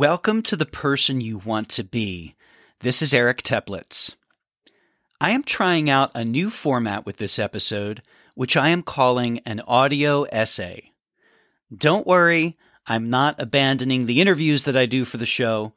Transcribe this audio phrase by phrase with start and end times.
[0.00, 2.34] Welcome to the person you want to be.
[2.78, 4.14] This is Eric Teplitz.
[5.20, 8.00] I am trying out a new format with this episode,
[8.34, 10.92] which I am calling an audio essay.
[11.76, 15.74] Don't worry, I'm not abandoning the interviews that I do for the show,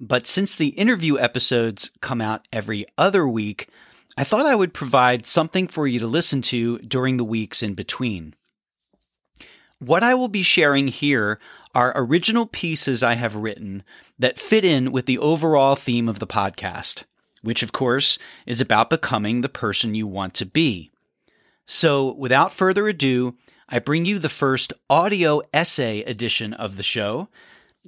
[0.00, 3.68] but since the interview episodes come out every other week,
[4.16, 7.74] I thought I would provide something for you to listen to during the weeks in
[7.74, 8.34] between.
[9.80, 11.38] What I will be sharing here
[11.78, 13.84] are original pieces I have written
[14.18, 17.04] that fit in with the overall theme of the podcast,
[17.40, 20.90] which of course is about becoming the person you want to be.
[21.68, 23.36] So without further ado,
[23.68, 27.28] I bring you the first audio essay edition of the show.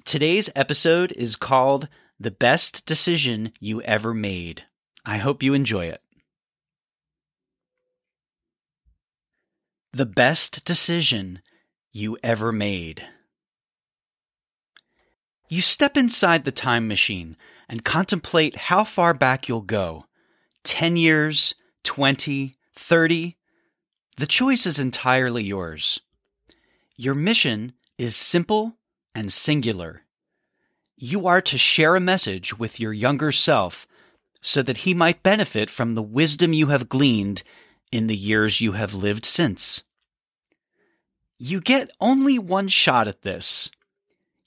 [0.04, 1.88] Today's episode is called
[2.20, 4.66] The Best Decision You Ever Made.
[5.04, 6.01] I hope you enjoy it.
[9.93, 11.43] The best decision
[11.93, 13.04] you ever made.
[15.52, 17.36] You step inside the time machine
[17.68, 20.04] and contemplate how far back you'll go
[20.62, 23.37] 10 years, 20, 30.
[24.16, 26.02] The choice is entirely yours.
[26.96, 28.76] Your mission is simple
[29.12, 30.02] and singular.
[30.96, 33.88] You are to share a message with your younger self
[34.40, 37.42] so that he might benefit from the wisdom you have gleaned
[37.90, 39.82] in the years you have lived since.
[41.40, 43.73] You get only one shot at this.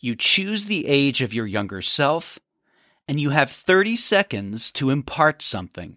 [0.03, 2.37] You choose the age of your younger self,
[3.07, 5.95] and you have 30 seconds to impart something.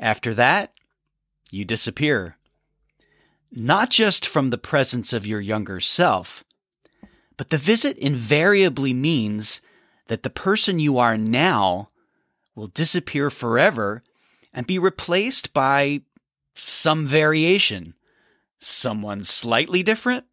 [0.00, 0.72] After that,
[1.48, 2.36] you disappear.
[3.52, 6.42] Not just from the presence of your younger self,
[7.36, 9.60] but the visit invariably means
[10.08, 11.90] that the person you are now
[12.56, 14.02] will disappear forever
[14.52, 16.00] and be replaced by
[16.56, 17.94] some variation
[18.58, 20.24] someone slightly different,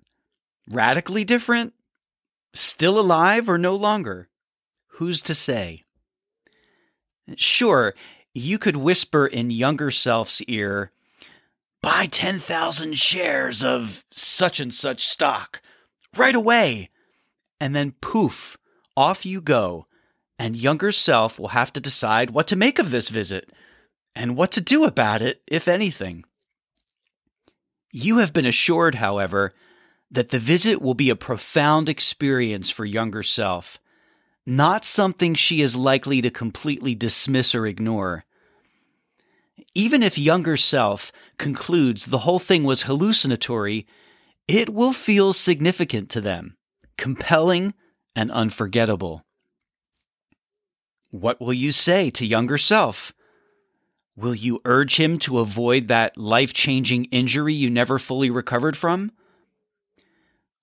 [0.68, 1.76] radically different,
[2.54, 4.30] still alive or no longer?
[4.96, 5.84] Who's to say?
[7.36, 7.94] Sure,
[8.34, 10.92] you could whisper in younger self's ear,
[11.82, 15.62] buy 10,000 shares of such and such stock
[16.16, 16.90] right away.
[17.60, 18.58] And then poof,
[18.98, 19.88] off you go.
[20.40, 23.52] And younger self will have to decide what to make of this visit
[24.16, 26.26] and what to do about it, if anything.
[27.92, 29.54] You have been assured, however,
[30.12, 33.80] that the visit will be a profound experience for younger self,
[34.46, 38.26] not something she is likely to completely dismiss or ignore.
[39.74, 43.88] Even if younger self concludes the whole thing was hallucinatory,
[44.48, 46.58] it will feel significant to them,
[46.98, 47.74] compelling
[48.16, 49.24] and unforgettable.
[51.10, 53.14] What will you say to younger self?
[54.18, 59.12] Will you urge him to avoid that life changing injury you never fully recovered from?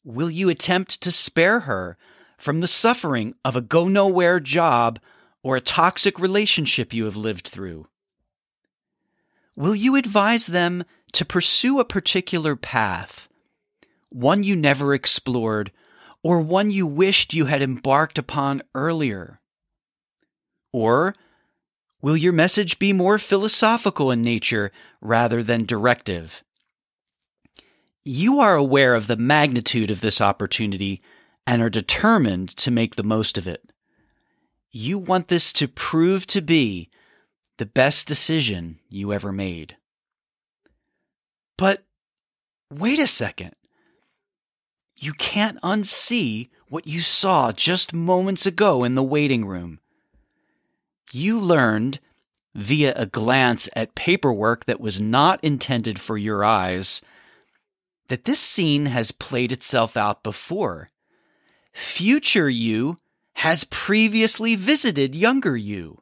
[0.09, 1.99] Will you attempt to spare her
[2.39, 4.99] from the suffering of a go nowhere job
[5.43, 7.89] or a toxic relationship you have lived through?
[9.55, 13.29] Will you advise them to pursue a particular path,
[14.09, 15.73] one you never explored,
[16.23, 19.43] or one you wished you had embarked upon earlier?
[20.73, 21.15] Or
[22.01, 26.43] Will your message be more philosophical in nature rather than directive?
[28.09, 31.03] You are aware of the magnitude of this opportunity
[31.47, 33.71] and are determined to make the most of it.
[34.71, 36.89] You want this to prove to be
[37.59, 39.77] the best decision you ever made.
[41.59, 41.85] But
[42.73, 43.55] wait a second.
[44.97, 49.81] You can't unsee what you saw just moments ago in the waiting room
[51.13, 52.01] you learned
[52.55, 57.01] via a glance at paperwork that was not intended for your eyes
[58.09, 60.91] that this scene has played itself out before.
[61.73, 62.99] Future you
[63.35, 66.01] has previously visited younger you.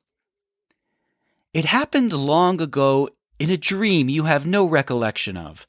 [1.53, 3.09] It happened long ago
[3.39, 5.67] in a dream you have no recollection of.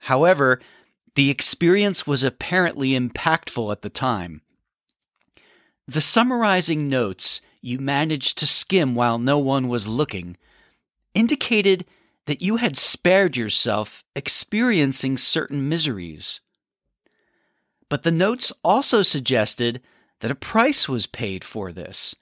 [0.00, 0.60] However,
[1.14, 4.42] the experience was apparently impactful at the time.
[5.88, 10.36] The summarizing notes you managed to skim while no one was looking
[11.14, 11.86] indicated
[12.26, 16.40] that you had spared yourself experiencing certain miseries.
[17.88, 19.80] But the notes also suggested
[20.20, 22.16] that a price was paid for this.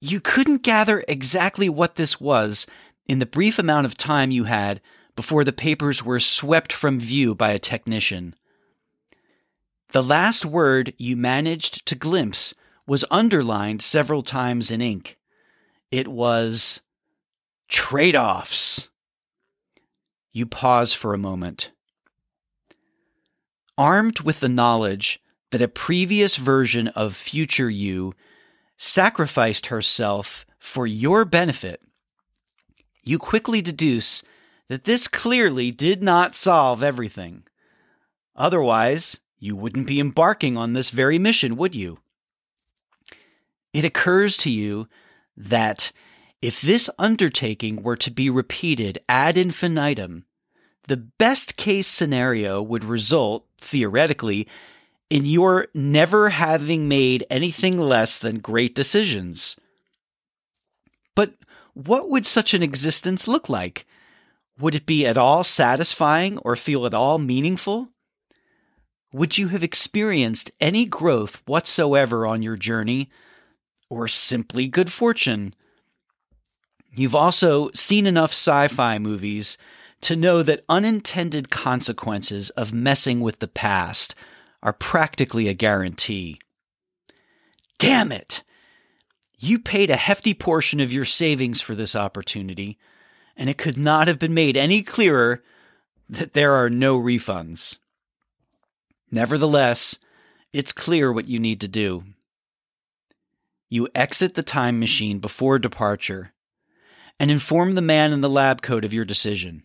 [0.00, 2.66] You couldn't gather exactly what this was
[3.06, 4.80] in the brief amount of time you had
[5.16, 8.34] before the papers were swept from view by a technician.
[9.88, 12.54] The last word you managed to glimpse
[12.86, 15.18] was underlined several times in ink.
[15.90, 16.80] It was
[17.68, 18.88] trade offs.
[20.32, 21.72] You pause for a moment.
[23.76, 25.20] Armed with the knowledge
[25.50, 28.12] that a previous version of future you
[28.76, 31.80] sacrificed herself for your benefit,
[33.02, 34.22] you quickly deduce
[34.68, 37.44] that this clearly did not solve everything.
[38.36, 41.98] Otherwise, you wouldn't be embarking on this very mission, would you?
[43.72, 44.88] It occurs to you
[45.36, 45.92] that
[46.40, 50.24] if this undertaking were to be repeated ad infinitum,
[50.86, 54.46] the best case scenario would result, theoretically,
[55.10, 59.56] in your never having made anything less than great decisions.
[61.14, 61.34] But
[61.74, 63.86] what would such an existence look like?
[64.58, 67.88] Would it be at all satisfying or feel at all meaningful?
[69.12, 73.08] Would you have experienced any growth whatsoever on your journey,
[73.88, 75.54] or simply good fortune?
[76.92, 79.58] You've also seen enough sci fi movies
[80.00, 84.14] to know that unintended consequences of messing with the past
[84.62, 86.40] are practically a guarantee.
[87.78, 88.42] Damn it!
[89.38, 92.78] You paid a hefty portion of your savings for this opportunity,
[93.36, 95.42] and it could not have been made any clearer
[96.08, 97.78] that there are no refunds.
[99.10, 99.98] Nevertheless,
[100.52, 102.04] it's clear what you need to do.
[103.68, 106.32] You exit the time machine before departure
[107.20, 109.62] and inform the man in the lab coat of your decision.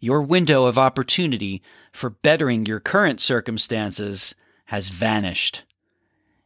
[0.00, 1.62] Your window of opportunity
[1.92, 4.34] for bettering your current circumstances
[4.66, 5.64] has vanished.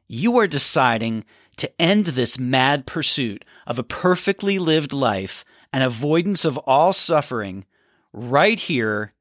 [0.09, 1.25] You are deciding
[1.57, 7.65] to end this mad pursuit of a perfectly lived life and avoidance of all suffering
[8.13, 9.13] right here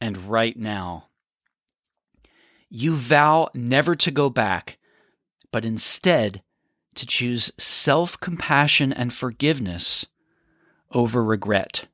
[0.00, 1.08] and right now.
[2.68, 4.78] You vow never to go back,
[5.52, 6.42] but instead
[6.96, 10.06] to choose self compassion and forgiveness
[10.92, 11.86] over regret.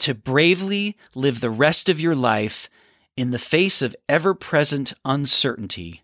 [0.00, 2.70] To bravely live the rest of your life
[3.16, 6.02] in the face of ever present uncertainty,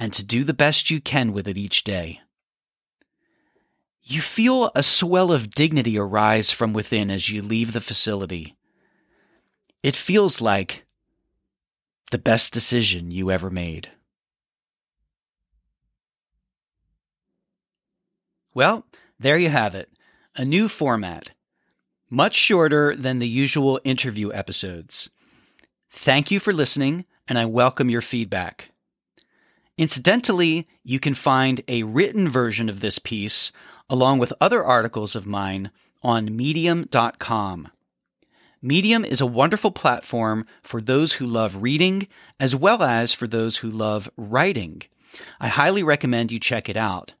[0.00, 2.20] and to do the best you can with it each day.
[4.02, 8.54] You feel a swell of dignity arise from within as you leave the facility.
[9.82, 10.84] It feels like
[12.10, 13.90] the best decision you ever made.
[18.54, 18.86] Well,
[19.18, 19.90] there you have it.
[20.36, 21.32] A new format.
[22.08, 25.10] Much shorter than the usual interview episodes.
[25.90, 28.70] Thank you for listening, and I welcome your feedback.
[29.76, 33.50] Incidentally, you can find a written version of this piece,
[33.90, 35.72] along with other articles of mine,
[36.02, 37.68] on medium.com.
[38.62, 42.06] Medium is a wonderful platform for those who love reading
[42.38, 44.82] as well as for those who love writing.
[45.40, 47.14] I highly recommend you check it out.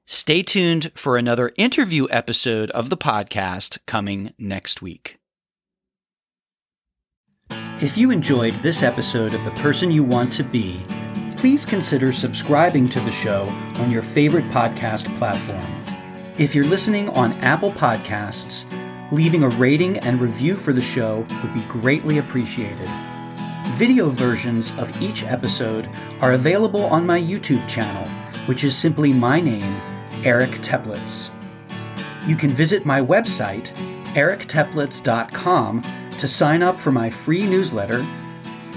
[0.08, 5.19] Stay tuned for another interview episode of the podcast coming next week.
[7.82, 10.84] If you enjoyed this episode of The Person You Want to Be,
[11.38, 13.44] please consider subscribing to the show
[13.78, 15.66] on your favorite podcast platform.
[16.38, 18.66] If you're listening on Apple Podcasts,
[19.14, 22.90] leaving a rating and review for the show would be greatly appreciated.
[23.78, 25.88] Video versions of each episode
[26.20, 28.10] are available on my YouTube channel,
[28.46, 29.80] which is simply my name,
[30.26, 31.30] Eric Teplitz.
[32.28, 33.70] You can visit my website,
[34.16, 35.82] ericteplitz.com
[36.20, 38.06] to sign up for my free newsletter,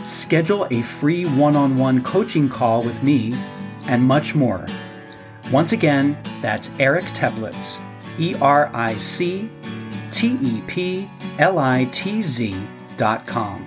[0.04, 3.34] schedule a free one on one coaching call with me,
[3.86, 4.64] and much more.
[5.50, 7.78] Once again, that's Eric Teplitz,
[8.18, 9.50] E R I C
[10.10, 12.56] T E P L I T Z
[12.96, 13.66] dot com.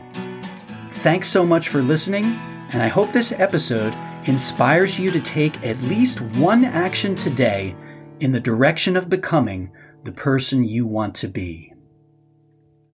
[0.91, 2.25] Thanks so much for listening,
[2.71, 3.93] and I hope this episode
[4.25, 7.75] inspires you to take at least one action today
[8.21, 9.69] in the direction of becoming
[10.03, 11.74] the person you want to be.